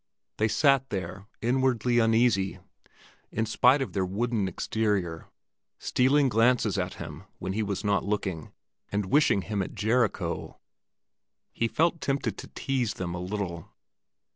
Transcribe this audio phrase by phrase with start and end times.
[0.37, 2.57] They sat there inwardly uneasy
[3.31, 5.27] in spite of their wooden exterior,
[5.77, 8.51] stealing glances at him when he was not looking,
[8.91, 10.57] and wishing him at Jericho.
[11.51, 13.69] He felt tempted to tease them a little.